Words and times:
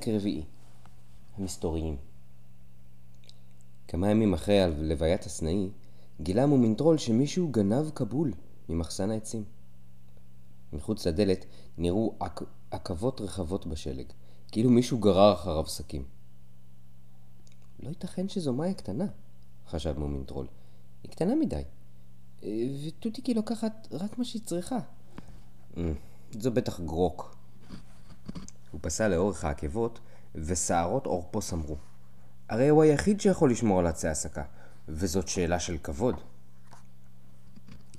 פרק 0.00 0.08
רביעי 0.08 0.44
המסתוריים 1.36 1.96
כמה 3.88 4.10
ימים 4.10 4.34
אחרי 4.34 4.58
לוויית 4.78 5.24
הסנאי, 5.24 5.70
גילה 6.20 6.46
מומינטרול 6.46 6.98
שמישהו 6.98 7.48
גנב 7.48 7.90
כבול 7.90 8.32
ממחסן 8.68 9.10
העצים. 9.10 9.44
מחוץ 10.72 11.06
לדלת 11.06 11.44
נראו 11.78 12.14
עק... 12.20 12.42
עקבות 12.70 13.20
רחבות 13.20 13.66
בשלג, 13.66 14.06
כאילו 14.52 14.70
מישהו 14.70 14.98
גרר 14.98 15.32
אחריו 15.32 15.66
שקים. 15.66 16.04
לא 17.80 17.88
ייתכן 17.88 18.28
שזו 18.28 18.52
מאיה 18.52 18.74
קטנה, 18.74 19.06
חשב 19.68 19.98
מומינטרול. 19.98 20.46
היא 21.02 21.10
קטנה 21.10 21.34
מדי. 21.34 21.62
וטוטיקי 22.86 23.34
לוקחת 23.34 23.88
רק 23.92 24.18
מה 24.18 24.24
שהיא 24.24 24.42
צריכה. 24.42 24.78
אה, 25.76 25.92
זו 26.32 26.50
בטח 26.50 26.80
גרוק. 26.80 27.39
הוא 28.70 28.80
פסע 28.82 29.08
לאורך 29.08 29.44
העקבות, 29.44 30.00
ושערות 30.34 31.06
עורפו 31.06 31.42
סמרו. 31.42 31.76
הרי 32.48 32.68
הוא 32.68 32.82
היחיד 32.82 33.20
שיכול 33.20 33.50
לשמור 33.50 33.78
על 33.78 33.86
עצי 33.86 34.08
הסקה, 34.08 34.42
וזאת 34.88 35.28
שאלה 35.28 35.60
של 35.60 35.78
כבוד. 35.82 36.14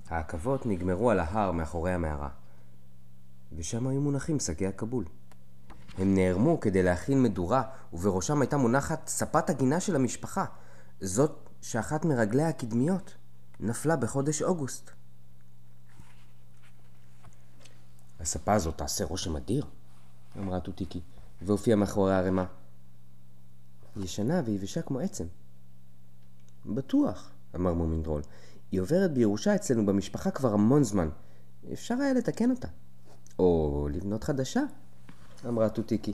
העקבות 0.09 0.65
נגמרו 0.65 1.11
על 1.11 1.19
ההר 1.19 1.51
מאחורי 1.51 1.91
המערה, 1.93 2.29
ושם 3.57 3.87
היו 3.87 4.01
מונחים 4.01 4.39
שקי 4.39 4.67
הכבול. 4.67 5.05
הם 5.97 6.15
נערמו 6.15 6.59
כדי 6.59 6.83
להכין 6.83 7.23
מדורה, 7.23 7.63
ובראשם 7.93 8.41
הייתה 8.41 8.57
מונחת 8.57 9.07
ספת 9.07 9.49
הגינה 9.49 9.79
של 9.79 9.95
המשפחה, 9.95 10.45
זאת 11.01 11.49
שאחת 11.61 12.05
מרגליה 12.05 12.49
הקדמיות 12.49 13.13
נפלה 13.59 13.95
בחודש 13.95 14.41
אוגוסט. 14.41 14.91
הספה 18.19 18.53
הזאת 18.53 18.77
תעשה 18.77 19.05
רושם 19.05 19.35
אדיר, 19.35 19.65
אמרה 20.37 20.59
טוטיקי, 20.59 21.01
והופיעה 21.41 21.77
מאחורי 21.77 22.13
הערימה. 22.13 22.45
ישנה 23.97 24.41
ויבשה 24.45 24.81
כמו 24.81 24.99
עצם. 24.99 25.25
בטוח, 26.65 27.31
אמר 27.55 27.73
מומינטרול. 27.73 28.21
היא 28.71 28.81
עוברת 28.81 29.13
בירושה 29.13 29.55
אצלנו 29.55 29.85
במשפחה 29.85 30.31
כבר 30.31 30.53
המון 30.53 30.83
זמן. 30.83 31.09
אפשר 31.73 31.95
היה 31.95 32.13
לתקן 32.13 32.51
אותה. 32.51 32.67
או 33.39 33.87
לבנות 33.93 34.23
חדשה, 34.23 34.61
אמרה 35.47 35.69
טוטיקי. 35.69 36.13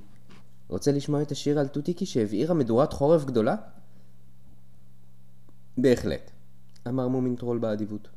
רוצה 0.67 0.91
לשמוע 0.91 1.21
את 1.21 1.31
השיר 1.31 1.59
על 1.59 1.67
טוטיקי 1.67 2.05
שהבעירה 2.05 2.53
מדורת 2.53 2.93
חורף 2.93 3.25
גדולה? 3.25 3.55
בהחלט, 5.77 6.31
אמר 6.87 7.07
מומינטרול 7.07 7.57
באדיבות. 7.57 8.07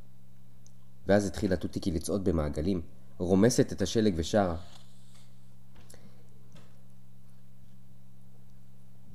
ואז 1.07 1.27
התחילה 1.27 1.57
טוטיקי 1.57 1.91
לצעוד 1.91 2.25
במעגלים, 2.25 2.83
רומסת 3.19 3.73
את 3.73 3.83
השלג 3.83 4.15
ושרה. 4.17 4.57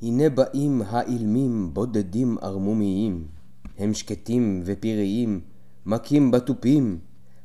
הנה 0.02 0.30
באים 0.30 0.82
האילמים 0.88 1.74
בודדים 1.74 2.38
ערמומיים, 2.42 3.28
הם 3.78 3.94
שקטים 3.94 4.62
ופיריים, 4.66 5.42
מכים 5.86 6.32
בתופים, 6.32 7.00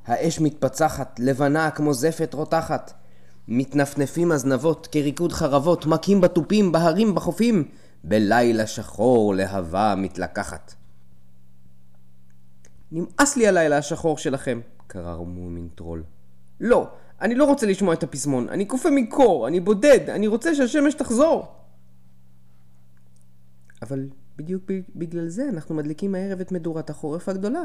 האש 0.06 0.40
מתפצחת, 0.40 1.20
לבנה 1.22 1.70
כמו 1.70 1.94
זפת 1.94 2.34
רותחת. 2.34 2.92
מתנפנפים 3.48 4.32
הזנבות 4.32 4.88
כריקוד 4.92 5.32
חרבות, 5.32 5.86
מכים 5.86 6.20
בתופים, 6.20 6.72
בהרים, 6.72 7.14
בחופים, 7.14 7.64
בלילה 8.04 8.66
שחור 8.66 9.34
להבה 9.34 9.94
מתלקחת. 9.96 10.74
נמאס 12.92 13.36
לי 13.36 13.48
הלילה 13.48 13.78
השחור 13.78 14.18
שלכם, 14.18 14.60
קרא 14.86 15.16
מומין 15.16 15.68
טרול. 15.74 16.02
לא, 16.60 16.89
אני 17.20 17.34
לא 17.34 17.44
רוצה 17.44 17.66
לשמוע 17.66 17.94
את 17.94 18.02
הפזמון, 18.02 18.48
אני 18.48 18.68
כופה 18.68 18.90
מקור, 18.90 19.48
אני 19.48 19.60
בודד, 19.60 20.10
אני 20.10 20.27
רוצה 20.27 20.55
שהשמש 20.55 20.94
תחזור. 20.94 21.59
אבל 23.90 24.08
בדיוק 24.36 24.70
בגלל 24.96 25.28
זה 25.28 25.48
אנחנו 25.48 25.74
מדליקים 25.74 26.14
הערב 26.14 26.40
את 26.40 26.52
מדורת 26.52 26.90
החורף 26.90 27.28
הגדולה, 27.28 27.62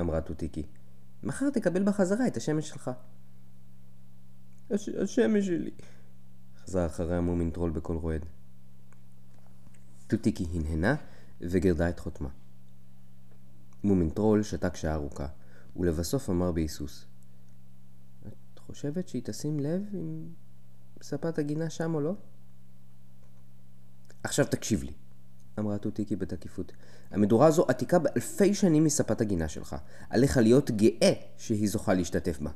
אמרה 0.00 0.20
טוטיקי. 0.20 0.66
מחר 1.22 1.50
תקבל 1.50 1.84
בחזרה 1.84 2.26
את 2.26 2.36
השמש 2.36 2.68
שלך. 2.68 2.90
הש... 4.70 4.88
השמש 4.88 5.46
שלי, 5.46 5.70
חזר 6.56 6.86
אחריה 6.86 7.20
מומין 7.20 7.50
טרול 7.50 7.70
בקול 7.70 7.96
רועד. 7.96 8.26
טוטיקי 10.06 10.46
הנהנה 10.54 10.94
וגרדה 11.40 11.88
את 11.88 12.00
חוטמה. 12.00 12.28
מומין 13.84 14.10
טרול 14.10 14.42
שתק 14.42 14.76
שעה 14.76 14.94
ארוכה, 14.94 15.26
ולבסוף 15.76 16.30
אמר 16.30 16.52
בהיסוס: 16.52 17.06
את 18.26 18.58
חושבת 18.58 19.08
שהיא 19.08 19.22
תשים 19.24 19.60
לב 19.60 19.82
אם 19.94 20.28
ספת 21.02 21.38
הגינה 21.38 21.70
שם 21.70 21.94
או 21.94 22.00
לא? 22.00 22.14
עכשיו 24.22 24.46
תקשיב 24.46 24.82
לי, 24.82 24.92
אמרה 25.58 25.78
טוטיקי 25.78 26.16
בתקיפות. 26.16 26.72
המדורה 27.10 27.46
הזו 27.46 27.64
עתיקה 27.68 27.98
באלפי 27.98 28.54
שנים 28.54 28.84
מספת 28.84 29.20
הגינה 29.20 29.48
שלך. 29.48 29.76
עליך 30.10 30.36
להיות 30.36 30.70
גאה 30.70 31.12
שהיא 31.38 31.68
זוכה 31.68 31.94
להשתתף 31.94 32.38
בה. 32.40 32.50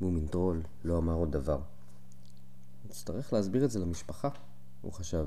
מומינטרול 0.00 0.62
לא 0.84 0.98
אמר 0.98 1.14
עוד 1.14 1.32
דבר. 1.32 1.60
נצטרך 2.88 3.32
להסביר 3.32 3.64
את 3.64 3.70
זה 3.70 3.78
למשפחה, 3.78 4.28
הוא 4.82 4.92
חשב. 4.92 5.26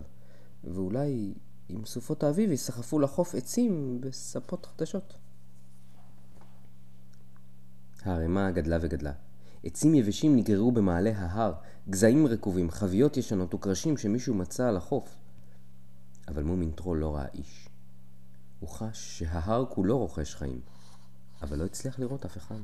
ואולי 0.64 1.34
עם 1.70 1.86
סופות 1.86 2.24
האביב 2.24 2.52
יסחפו 2.52 3.00
לחוף 3.00 3.36
עצים 3.36 4.02
וספות 4.02 4.66
חדשות. 4.66 5.14
הערימה 8.04 8.52
גדלה 8.52 8.78
וגדלה. 8.82 9.12
עצים 9.64 9.96
יבשים 9.96 10.36
נגררו 10.36 10.72
במעלה 10.72 11.12
ההר, 11.18 11.54
גזעים 11.90 12.28
רקובים, 12.28 12.72
חביות 12.72 13.18
ישנות 13.18 13.54
וקרשים 13.54 13.98
שמישהו 13.98 14.34
מצא 14.34 14.68
על 14.68 14.78
החוף. 14.78 15.16
אבל 16.28 16.44
מומינטרול 16.44 16.98
לא 16.98 17.16
ראה 17.16 17.28
איש. 17.34 17.70
הוא 18.60 18.70
חש 18.70 19.20
שההר 19.20 19.66
כולו 19.70 19.98
רוכש 19.98 20.36
חיים, 20.36 20.62
אבל 21.42 21.58
לא 21.58 21.66
הצליח 21.66 22.00
לראות 22.00 22.26
אף 22.26 22.38
אחד. 22.38 22.60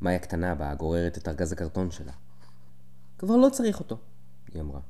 מאיה 0.00 0.18
קטנה 0.18 0.54
באה 0.54 0.74
גוררת 0.74 1.18
את 1.18 1.28
ארגז 1.28 1.52
הקרטון 1.52 1.90
שלה. 1.90 2.12
כבר 3.18 3.36
לא 3.36 3.48
צריך 3.52 3.80
אותו, 3.80 3.98
היא 4.52 4.62
אמרה. 4.62 4.80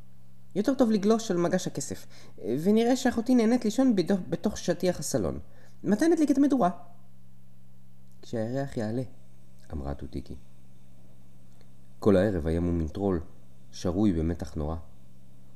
יותר 0.54 0.74
טוב 0.74 0.90
לגלוש 0.90 1.30
על 1.30 1.36
מגש 1.36 1.66
הכסף, 1.66 2.06
ונראה 2.38 2.96
שאחותי 2.96 3.34
נהנית 3.34 3.64
לישון 3.64 3.96
בתוך, 3.96 4.20
בתוך 4.28 4.58
שטיח 4.58 4.98
הסלון. 4.98 5.38
מתי 5.84 6.08
נדליק 6.08 6.30
את 6.30 6.38
המדורה? 6.38 6.70
כשהירח 8.22 8.76
יעלה, 8.76 9.02
אמרה 9.72 9.94
טוטיקי. 9.94 10.34
כל 11.98 12.16
הערב 12.16 12.46
היה 12.46 12.60
מומינטרול, 12.60 13.20
שרוי 13.72 14.12
במתח 14.12 14.54
נורא. 14.54 14.76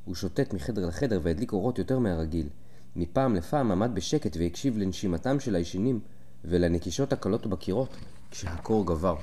הוא 0.04 0.14
שוטט 0.14 0.54
מחדר 0.54 0.86
לחדר 0.86 1.20
והדליק 1.22 1.52
אורות 1.52 1.78
יותר 1.78 1.98
מהרגיל. 1.98 2.48
מפעם 2.96 3.34
לפעם 3.34 3.70
עמד 3.72 3.90
בשקט 3.94 4.36
והקשיב 4.36 4.78
לנשימתם 4.78 5.40
של 5.40 5.54
הישנים 5.54 6.00
ולנקישות 6.44 7.12
הקלות 7.12 7.46
בקירות 7.46 7.96
כשהקור 8.30 8.86
גבר. 8.86 9.16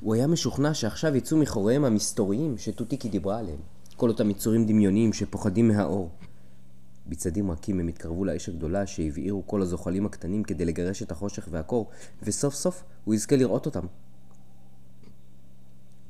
הוא 0.00 0.14
היה 0.14 0.26
משוכנע 0.26 0.74
שעכשיו 0.74 1.16
יצאו 1.16 1.36
מחוריהם 1.36 1.84
המסתוריים 1.84 2.58
שטוטיקי 2.58 3.08
דיברה 3.08 3.38
עליהם. 3.38 3.58
כל 3.96 4.08
אותם 4.08 4.30
יצורים 4.30 4.66
דמיוניים 4.66 5.12
שפוחדים 5.12 5.68
מהאור. 5.68 6.10
בצעדים 7.06 7.50
רכים 7.50 7.80
הם 7.80 7.88
התקרבו 7.88 8.24
לאש 8.24 8.48
הגדולה 8.48 8.86
שהבעירו 8.86 9.46
כל 9.46 9.62
הזוחלים 9.62 10.06
הקטנים 10.06 10.42
כדי 10.42 10.64
לגרש 10.64 11.02
את 11.02 11.10
החושך 11.10 11.48
והקור, 11.50 11.90
וסוף 12.22 12.54
סוף 12.54 12.84
הוא 13.04 13.14
יזכה 13.14 13.36
לראות 13.36 13.66
אותם. 13.66 13.86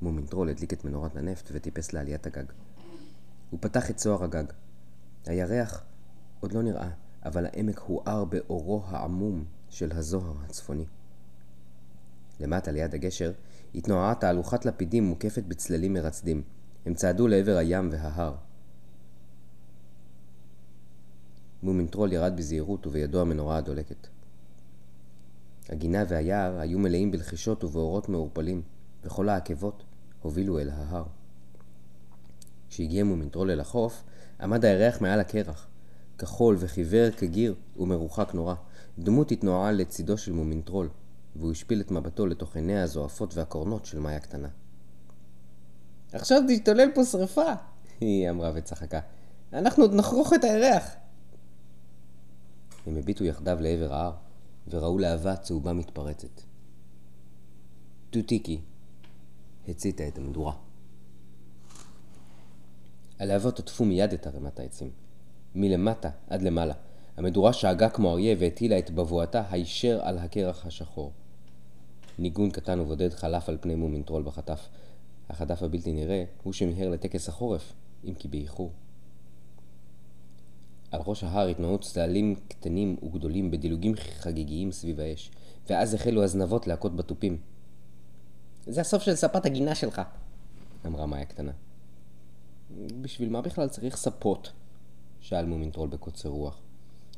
מומינטרול 0.03 0.49
הדליק 0.49 0.73
את 0.73 0.85
מנורת 0.85 1.17
הנפט 1.17 1.51
וטיפס 1.53 1.93
לעליית 1.93 2.27
הגג. 2.27 2.45
הוא 3.51 3.59
פתח 3.63 3.91
את 3.91 3.97
צוהר 3.97 4.25
הגג. 4.25 4.45
הירח 5.27 5.85
עוד 6.41 6.53
לא 6.53 6.63
נראה, 6.63 6.91
אבל 7.25 7.47
העמק 7.47 7.79
הואר 7.79 8.25
באורו 8.25 8.83
העמום 8.87 9.45
של 9.69 9.93
הזוהר 9.93 10.35
הצפוני. 10.45 10.85
למטה 12.41 12.71
ליד 12.71 12.95
הגשר 12.95 13.33
התנועה 13.75 14.15
תהלוכת 14.15 14.65
לפידים 14.65 15.05
מוקפת 15.05 15.43
בצללים 15.45 15.93
מרצדים. 15.93 16.43
הם 16.87 16.95
צעדו 16.95 17.29
לעבר 17.29 17.57
הים 17.57 17.89
וההר. 17.93 18.35
מומינטרול 21.63 22.13
ירד 22.13 22.37
בזהירות 22.37 22.87
ובידו 22.87 23.21
המנורה 23.21 23.57
הדולקת. 23.57 24.07
הגינה 25.69 26.05
והיער 26.09 26.59
היו 26.59 26.79
מלאים 26.79 27.11
בלחישות 27.11 27.65
ובאורות 27.65 28.09
מעורפלים, 28.09 28.63
וכל 29.05 29.29
העקבות 29.29 29.85
הובילו 30.23 30.59
אל 30.59 30.71
ההר. 30.71 31.05
כשהגיע 32.71 33.05
מומינטרול 33.05 33.51
אל 33.51 33.61
החוף, 33.61 34.03
עמד 34.41 34.65
הירח 34.65 35.01
מעל 35.01 35.21
הקרח, 35.21 35.67
כחול 36.19 36.57
וחיוור 36.59 37.11
כגיר 37.11 37.55
ומרוחק 37.77 38.35
נורא. 38.35 38.55
דמות 38.99 39.33
התנועעה 39.33 39.73
לצידו 39.73 40.19
של 40.19 40.33
מומינטרול, 40.33 40.89
והוא 41.37 41.53
השפיל 41.53 41.81
את 41.81 41.91
מבטו 41.91 42.27
לתוך 42.27 42.57
עיניה 42.57 42.83
הזועפות 42.83 43.35
והקורנות 43.35 43.87
של 43.87 43.99
מאיה 43.99 44.21
קטנה. 44.21 44.49
עכשיו 46.13 46.43
תשתולל 46.49 46.89
פה 46.95 47.05
שרפה! 47.05 47.53
היא 48.01 48.31
אמרה 48.31 48.53
וצחקה. 48.55 49.01
אנחנו 49.53 49.85
עוד 49.85 49.95
נחרוך 49.95 50.33
את 50.33 50.45
הירח! 50.45 50.91
הם 52.87 52.97
הביטו 52.97 53.25
יחדיו 53.25 53.59
לעבר 53.61 53.93
ההר, 53.93 54.13
וראו 54.69 54.99
להבה 54.99 55.37
צהובה 55.37 55.73
מתפרצת. 55.73 56.41
טוטיקי 58.11 58.61
הציתה 59.69 60.09
את 60.09 60.19
המדורה. 60.19 60.68
הלהבות 63.19 63.59
עטפו 63.59 63.85
מיד 63.85 64.13
את 64.13 64.27
ערימת 64.27 64.61
העצים. 64.61 64.91
מלמטה 65.55 66.11
עד 66.29 66.43
למעלה. 66.43 66.75
המדורה 67.17 67.53
שאגה 67.53 67.89
כמו 67.89 68.13
אריה 68.13 68.37
והטילה 68.39 68.79
את 68.79 68.91
בבואתה 68.91 69.43
הישר 69.51 70.01
על 70.03 70.19
הקרח 70.19 70.67
השחור. 70.67 71.13
ניגון 72.19 72.51
קטן 72.51 72.81
ובודד 72.81 73.15
חלף 73.15 73.49
על 73.49 73.59
פני 73.61 73.75
מומינטרול 73.75 74.23
בחטף. 74.23 74.69
החטף 75.29 75.63
הבלתי 75.63 75.93
נראה 75.93 76.25
הוא 76.43 76.53
שמיהר 76.53 76.89
לטקס 76.89 77.29
החורף, 77.29 77.73
אם 78.05 78.15
כי 78.15 78.29
באיחור. 78.29 78.73
על 80.91 81.01
ראש 81.07 81.25
ההר 81.25 81.49
התנועות 81.49 81.83
צללים 81.83 82.35
קטנים 82.49 82.97
וגדולים 83.03 83.51
בדילוגים 83.51 83.95
חגיגיים 83.97 84.73
סביב 84.73 85.01
האש, 85.01 85.31
ואז 85.71 85.95
החלו 85.95 86.25
הזנבות 86.25 86.67
להכות 86.67 86.97
בתופים. 86.97 87.39
זה 88.67 88.81
הסוף 88.81 89.03
של 89.03 89.15
ספת 89.15 89.47
הגינה 89.47 89.75
שלך, 89.75 90.03
אמרה 90.87 91.07
מאיה 91.07 91.25
קטנה. 91.25 91.53
בשביל 93.01 93.29
מה 93.29 93.41
בכלל 93.41 93.69
צריך 93.69 93.97
ספות? 93.97 94.53
שאל 95.21 95.47
מומינטרול 95.47 95.89
בקוצר 95.89 96.29
רוח. 96.29 96.61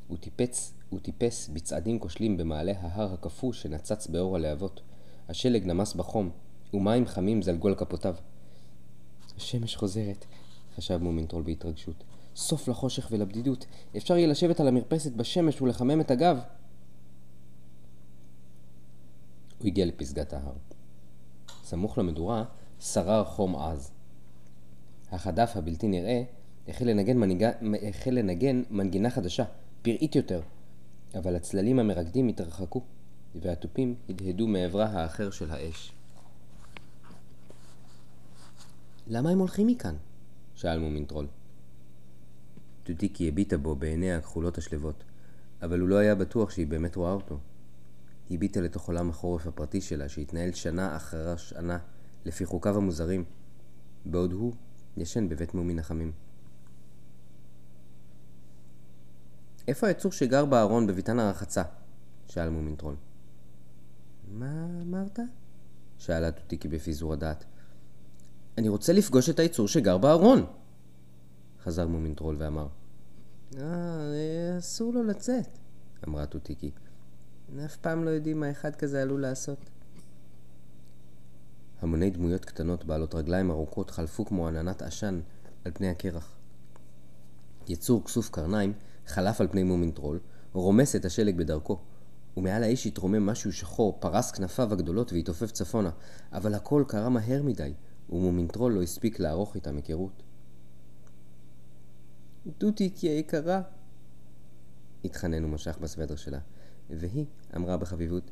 הוא 0.08 0.18
טיפץ, 0.18 0.72
הוא 0.90 1.00
טיפס 1.00 1.48
בצעדים 1.48 1.98
כושלים 1.98 2.36
במעלה 2.36 2.72
ההר 2.80 3.12
הקפוא 3.14 3.52
שנצץ 3.52 4.06
באור 4.06 4.36
הלהבות. 4.36 4.80
השלג 5.28 5.66
נמס 5.66 5.94
בחום, 5.94 6.30
ומים 6.74 7.06
חמים 7.06 7.42
זלגו 7.42 7.68
על 7.68 7.74
כפותיו. 7.74 8.14
השמש 9.36 9.76
חוזרת, 9.76 10.24
חשב 10.76 10.96
מומינטרול 10.96 11.42
בהתרגשות. 11.42 12.04
סוף 12.36 12.68
לחושך 12.68 13.08
ולבדידות. 13.10 13.66
אפשר 13.96 14.16
יהיה 14.16 14.26
לשבת 14.26 14.60
על 14.60 14.68
המרפסת 14.68 15.12
בשמש 15.12 15.62
ולחמם 15.62 16.00
את 16.00 16.10
הגב. 16.10 16.38
הוא 19.58 19.66
הגיע 19.66 19.86
לפסגת 19.86 20.32
ההר. 20.32 20.54
סמוך 21.64 21.98
למדורה 21.98 22.44
שרר 22.80 23.24
חום 23.24 23.56
עז. 23.56 23.92
החדף 25.12 25.52
הבלתי 25.56 25.88
נראה 25.88 26.22
החל 26.68 26.84
לנגן, 26.84 27.16
מנהיגה, 27.16 27.50
החל 27.88 28.10
לנגן 28.10 28.62
מנגינה 28.70 29.10
חדשה, 29.10 29.44
פראית 29.82 30.16
יותר, 30.16 30.40
אבל 31.14 31.36
הצללים 31.36 31.78
המרקדים 31.78 32.28
התרחקו, 32.28 32.82
והתופים 33.34 33.94
הדהדו 34.08 34.46
מעברה 34.46 34.86
האחר 34.86 35.30
של 35.30 35.50
האש. 35.50 35.92
למה 39.06 39.30
הם 39.30 39.38
הולכים 39.38 39.66
מכאן? 39.66 39.94
שאל 40.54 40.78
מומינטרול. 40.78 41.26
טוטיקי 42.84 43.28
הביטה 43.28 43.58
בו 43.58 43.74
בעיניה 43.74 44.16
הכחולות 44.16 44.58
השלוות, 44.58 45.04
אבל 45.62 45.80
הוא 45.80 45.88
לא 45.88 45.96
היה 45.96 46.14
בטוח 46.14 46.50
שהיא 46.50 46.66
באמת 46.66 46.96
רואה 46.96 47.12
אותו. 47.12 47.38
היא 48.28 48.36
הביטה 48.36 48.60
לתוך 48.60 48.88
עולם 48.88 49.10
החורף 49.10 49.46
הפרטי 49.46 49.80
שלה, 49.80 50.08
שהתנהל 50.08 50.52
שנה 50.52 50.96
אחר 50.96 51.36
שנה 51.36 51.78
לפי 52.24 52.46
חוקיו 52.46 52.76
המוזרים, 52.76 53.24
בעוד 54.04 54.32
הוא 54.32 54.52
ישן 54.96 55.28
בבית 55.28 55.54
מומין 55.54 55.78
החמים. 55.78 56.12
איפה 59.68 59.86
היצור 59.86 60.12
שגר 60.12 60.44
בארון 60.44 60.86
בביתן 60.86 61.18
הרחצה? 61.18 61.62
שאל 62.26 62.48
מומינטרול. 62.48 62.94
מה 64.32 64.66
אמרת? 64.82 65.18
שאלה 65.98 66.32
טוטיקי 66.32 66.68
בפיזור 66.68 67.12
הדעת. 67.12 67.44
אני 68.58 68.68
רוצה 68.68 68.92
לפגוש 68.92 69.30
את 69.30 69.38
היצור 69.38 69.68
שגר 69.68 69.98
בארון! 69.98 70.46
חזר 71.62 71.86
מומינטרול 71.86 72.36
ואמר. 72.38 72.66
אה, 73.58 74.58
אסור 74.58 74.92
לו 74.92 75.02
לצאת, 75.02 75.58
אמרה 76.08 76.26
טוטיקי. 76.26 76.70
אף 77.64 77.76
פעם 77.76 78.04
לא 78.04 78.10
יודעים 78.10 78.40
מה 78.40 78.50
אחד 78.50 78.76
כזה 78.76 79.02
עלול 79.02 79.20
לעשות. 79.20 79.70
המוני 81.80 82.10
דמויות 82.10 82.44
קטנות 82.44 82.84
בעלות 82.84 83.14
רגליים 83.14 83.50
ארוכות 83.50 83.90
חלפו 83.90 84.24
כמו 84.24 84.48
עננת 84.48 84.82
עשן 84.82 85.20
על 85.64 85.72
פני 85.74 85.88
הקרח. 85.88 86.36
יצור 87.68 88.04
כסוף 88.04 88.30
קרניים 88.30 88.72
חלף 89.06 89.40
על 89.40 89.48
פני 89.48 89.62
מומינטרול, 89.62 90.20
רומס 90.52 90.96
את 90.96 91.04
השלג 91.04 91.36
בדרכו, 91.36 91.78
ומעל 92.36 92.62
האש 92.62 92.86
התרומם 92.86 93.26
משהו 93.26 93.52
שחור, 93.52 93.96
פרס 94.00 94.30
כנפיו 94.30 94.72
הגדולות 94.72 95.12
והתעופף 95.12 95.50
צפונה, 95.50 95.90
אבל 96.32 96.54
הכל 96.54 96.84
קרה 96.88 97.08
מהר 97.08 97.42
מדי, 97.42 97.72
ומומינטרול 98.10 98.72
לא 98.72 98.82
הספיק 98.82 99.20
לערוך 99.20 99.54
איתם 99.54 99.76
היכרות. 99.76 100.22
טוטיקי 102.58 103.08
היקרה, 103.08 103.62
התחנן 105.04 105.44
ומשך 105.44 105.78
בסוודר 105.78 106.16
שלה, 106.16 106.38
והיא 106.90 107.26
אמרה 107.56 107.76
בחביבות, 107.76 108.30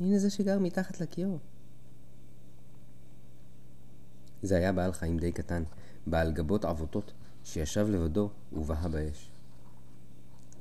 הנה 0.00 0.18
זה 0.18 0.30
שגר 0.30 0.58
מתחת 0.58 1.00
לכיור. 1.00 1.38
זה 4.42 4.56
היה 4.56 4.72
בעל 4.72 4.92
חיים 4.92 5.18
די 5.18 5.32
קטן, 5.32 5.62
בעל 6.06 6.32
גבות 6.32 6.64
עבותות, 6.64 7.12
שישב 7.44 7.86
לבדו 7.88 8.30
ובהה 8.52 8.88
באש. 8.88 9.30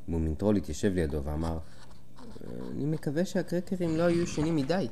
מומינטרול 0.07 0.57
התיישב 0.57 0.94
לידו 0.94 1.24
ואמר, 1.24 1.60
אני 2.72 2.86
מקווה 2.86 3.25
שהקרקרים 3.25 3.98
לא 3.98 4.04
היו 4.04 4.28
ישנים 4.28 4.56
מדי. 4.56 4.88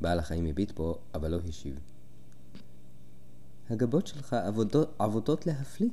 בעל 0.00 0.18
החיים 0.18 0.46
הביט 0.46 0.72
בו, 0.72 0.98
אבל 1.14 1.30
לא 1.30 1.38
השיב. 1.48 1.78
הגבות 3.70 4.06
שלך 4.06 4.32
עבותות, 4.32 4.94
עבותות 4.98 5.46
להפליא, 5.46 5.90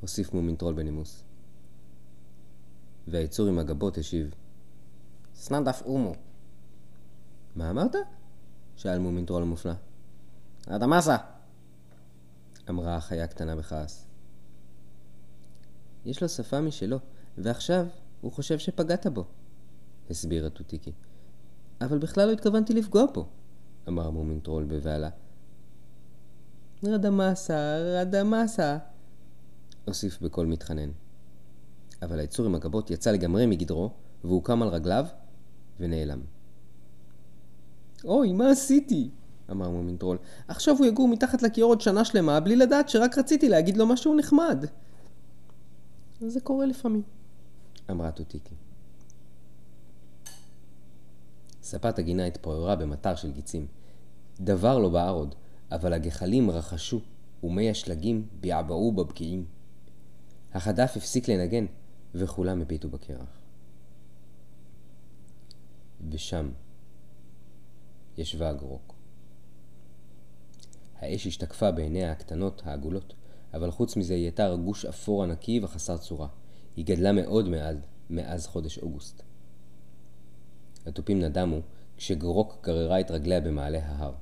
הוסיף 0.00 0.34
מומינטרול 0.34 0.74
בנימוס. 0.74 1.24
והיצור 3.08 3.48
עם 3.48 3.58
הגבות 3.58 3.98
השיב, 3.98 4.34
סנדף 5.34 5.82
אומו. 5.84 6.14
מה 7.56 7.70
אמרת? 7.70 7.94
שאל 8.76 8.98
מומינטרול 8.98 9.42
המופתע. 9.42 9.72
אדמאסה! 10.66 11.16
אמרה 12.70 12.96
החיה 12.96 13.24
הקטנה 13.24 13.56
בכעס. 13.56 14.06
יש 16.04 16.22
לו 16.22 16.28
שפה 16.28 16.60
משלו, 16.60 16.98
ועכשיו 17.38 17.86
הוא 18.20 18.32
חושב 18.32 18.58
שפגעת 18.58 19.06
בו, 19.06 19.24
הסבירה 20.10 20.50
טוטיקי. 20.50 20.92
אבל 21.80 21.98
בכלל 21.98 22.26
לא 22.26 22.32
התכוונתי 22.32 22.74
לפגוע 22.74 23.06
בו, 23.14 23.26
אמר 23.88 24.10
מומינטרול 24.10 24.64
בבהלה. 24.64 25.10
רדמאסה, 26.84 27.76
רדמאסה, 28.00 28.78
הוסיף 29.84 30.22
בקול 30.22 30.46
מתחנן. 30.46 30.90
אבל 32.02 32.20
היצור 32.20 32.46
עם 32.46 32.54
הגבות 32.54 32.90
יצא 32.90 33.10
לגמרי 33.10 33.46
מגדרו, 33.46 33.90
והוא 34.24 34.44
קם 34.44 34.62
על 34.62 34.68
רגליו, 34.68 35.06
ונעלם. 35.80 36.20
אוי, 38.04 38.32
מה 38.32 38.50
עשיתי? 38.50 39.10
אמר 39.50 39.70
מומינטרול. 39.70 40.18
עכשיו 40.48 40.76
הוא 40.78 40.86
יגור 40.86 41.08
מתחת 41.08 41.42
לכיור 41.42 41.70
עוד 41.70 41.80
שנה 41.80 42.04
שלמה, 42.04 42.40
בלי 42.40 42.56
לדעת 42.56 42.88
שרק 42.88 43.18
רציתי 43.18 43.48
להגיד 43.48 43.76
לו 43.76 43.86
משהו 43.86 44.14
נחמד. 44.14 44.64
זה 46.20 46.40
קורה 46.40 46.66
לפעמים, 46.66 47.02
אמרה 47.90 48.10
טוטיקי. 48.10 48.54
ספת 51.62 51.98
הגינה 51.98 52.26
התפוררה 52.26 52.76
במטר 52.76 53.14
של 53.14 53.32
גיצים. 53.32 53.66
דבר 54.40 54.78
לא 54.78 54.88
בער 54.88 55.14
עוד, 55.14 55.34
אבל 55.72 55.92
הגחלים 55.92 56.50
רחשו, 56.50 57.00
ומי 57.42 57.70
השלגים 57.70 58.26
ביעבעו 58.40 58.92
בבקיעים. 58.92 59.44
החדף 60.54 60.92
הפסיק 60.96 61.28
לנגן, 61.28 61.66
וכולם 62.14 62.62
הביטו 62.62 62.88
בקרח. 62.88 63.38
ושם 66.10 66.48
ישבה 68.18 68.48
הגרוק. 68.48 68.94
האש 70.98 71.26
השתקפה 71.26 71.70
בעיניה 71.70 72.12
הקטנות, 72.12 72.62
העגולות, 72.64 73.14
אבל 73.54 73.70
חוץ 73.70 73.96
מזה 73.96 74.14
היא 74.14 74.22
הייתה 74.22 74.56
גוש 74.64 74.84
אפור 74.84 75.22
ענקי 75.22 75.60
וחסר 75.62 75.96
צורה. 75.96 76.28
היא 76.76 76.84
גדלה 76.84 77.12
מאוד 77.12 77.48
מאז, 77.48 77.76
מאז 78.10 78.46
חודש 78.46 78.78
אוגוסט. 78.78 79.22
התופים 80.86 81.20
נדמו 81.20 81.60
כשגרוק 81.96 82.58
גררה 82.62 83.00
את 83.00 83.10
רגליה 83.10 83.40
במעלה 83.40 83.86
ההר. 83.86 84.14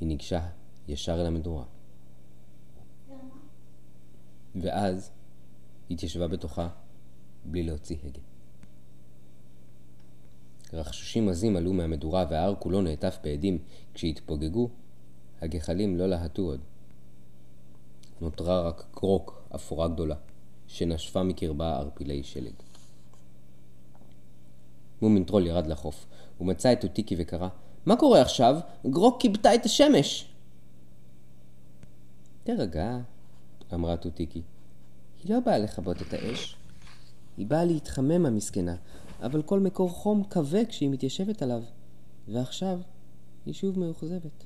היא 0.00 0.08
ניגשה 0.08 0.48
ישר 0.88 1.20
אל 1.20 1.26
המדורה. 1.26 1.64
ואז 4.54 5.10
התיישבה 5.90 6.28
בתוכה 6.28 6.68
בלי 7.44 7.62
להוציא 7.62 7.96
הגה. 8.04 8.20
רחשושים 10.72 11.28
עזים 11.28 11.56
עלו 11.56 11.72
מהמדורה 11.72 12.24
וההר 12.30 12.54
כולו 12.58 12.82
נעטף 12.82 13.18
בעדים. 13.22 13.58
כשהתפוגגו, 13.94 14.68
הגחלים 15.40 15.96
לא 15.96 16.08
להטו 16.08 16.42
עוד. 16.42 16.60
נותרה 18.20 18.60
רק 18.60 18.86
קרוק 18.90 19.42
אפורה 19.54 19.88
גדולה, 19.88 20.14
שנשפה 20.66 21.22
מקרבה 21.22 21.76
ערפילי 21.76 22.22
שלג. 22.22 22.52
מומינטרול 25.02 25.46
ירד 25.46 25.66
לחוף. 25.66 26.06
הוא 26.38 26.48
מצא 26.48 26.72
את 26.72 26.84
טוטיקי 26.84 27.14
וקרא, 27.18 27.48
מה 27.86 27.96
קורה 27.96 28.22
עכשיו? 28.22 28.56
גרוק 28.86 29.20
כיבתה 29.20 29.54
את 29.54 29.64
השמש! 29.64 30.28
תרגע, 32.44 32.98
אמרה 33.74 33.96
טוטיקי. 33.96 34.42
היא 35.22 35.34
לא 35.34 35.40
באה 35.40 35.58
לכבות 35.58 36.02
את 36.02 36.12
האש. 36.12 36.56
היא 37.36 37.46
באה 37.46 37.64
להתחמם 37.64 38.26
המסכנה, 38.26 38.76
אבל 39.22 39.42
כל 39.42 39.60
מקור 39.60 39.90
חום 39.90 40.24
כבה 40.24 40.64
כשהיא 40.64 40.90
מתיישבת 40.90 41.42
עליו, 41.42 41.62
ועכשיו 42.28 42.80
היא 43.46 43.54
שוב 43.54 43.78
מאוכזבת. 43.78 44.44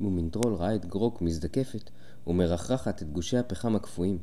מומינטרול 0.00 0.54
ראה 0.54 0.74
את 0.74 0.86
גרוק 0.86 1.22
מזדקפת 1.22 1.90
ומרחרחת 2.26 3.02
את 3.02 3.12
גושי 3.12 3.38
הפחם 3.38 3.76
הקפואים. 3.76 4.18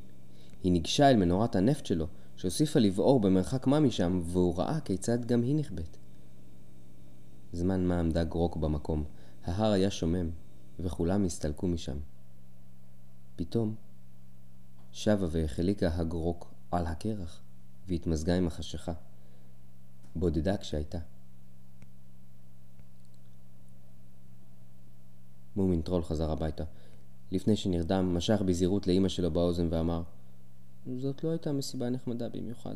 היא 0.63 0.71
ניגשה 0.71 1.09
אל 1.09 1.15
מנורת 1.15 1.55
הנפט 1.55 1.85
שלו, 1.85 2.07
שהוסיפה 2.35 2.79
לבעור 2.79 3.19
במרחק 3.19 3.67
מה 3.67 3.79
משם, 3.79 4.21
והוא 4.25 4.57
ראה 4.57 4.79
כיצד 4.79 5.25
גם 5.25 5.41
היא 5.41 5.55
נכבאת. 5.55 5.97
זמן 7.53 7.85
מה 7.85 7.99
עמדה 7.99 8.23
גרוק 8.23 8.57
במקום, 8.57 9.03
ההר 9.45 9.71
היה 9.71 9.91
שומם, 9.91 10.29
וכולם 10.79 11.25
הסתלקו 11.25 11.67
משם. 11.67 11.97
פתאום, 13.35 13.75
שבה 14.91 15.27
והחליקה 15.31 15.89
הגרוק 15.95 16.53
על 16.71 16.85
הקרח, 16.85 17.41
והתמזגה 17.87 18.35
עם 18.35 18.47
החשיכה. 18.47 18.93
בודדה 20.15 20.57
כשהייתה. 20.57 20.99
מומין 25.55 25.81
טרול 25.81 26.03
חזר 26.03 26.31
הביתה. 26.31 26.63
לפני 27.31 27.55
שנרדם, 27.55 28.15
משך 28.15 28.41
בזהירות 28.45 28.87
לאימא 28.87 29.09
שלו 29.09 29.31
באוזן 29.31 29.67
ואמר, 29.69 30.03
זאת 30.97 31.23
לא 31.23 31.29
הייתה 31.29 31.51
מסיבה 31.51 31.89
נחמדה 31.89 32.29
במיוחד. 32.29 32.75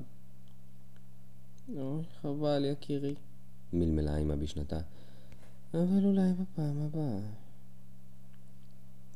אוי, 1.77 2.03
חבל, 2.21 2.65
יקירי, 2.65 3.15
מלמלה 3.73 4.17
אמא 4.17 4.35
בשנתה. 4.35 4.79
אבל 5.73 6.05
אולי 6.05 6.33
בפעם 6.33 6.81
הבאה. 6.81 7.19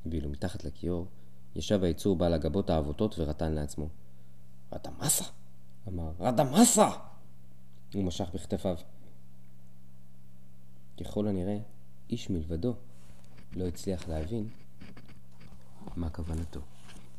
ואילו 0.05 0.29
מתחת 0.29 0.63
לכיור, 0.63 1.07
ישב 1.55 1.83
היצור 1.83 2.15
בעל 2.15 2.33
הגבות 2.33 2.69
העבותות 2.69 3.19
ורטן 3.19 3.53
לעצמו. 3.53 3.87
רדמסה! 4.73 5.25
אמר, 5.87 6.11
רדמסה! 6.19 6.89
הוא 7.93 8.03
משך 8.03 8.29
בכתפיו. 8.33 8.77
ככל 10.99 11.27
הנראה, 11.27 11.57
איש 12.09 12.29
מלבדו 12.29 12.73
לא 13.55 13.67
הצליח 13.67 14.07
להבין 14.07 14.49
מה 15.95 16.09
כוונתו. 16.09 16.59